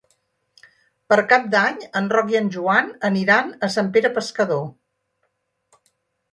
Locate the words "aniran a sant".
3.11-3.95